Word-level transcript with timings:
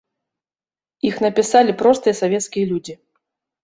Іх 1.11 1.15
напісалі 1.25 1.79
простыя 1.85 2.19
савецкія 2.25 2.65
людзі. 2.75 2.93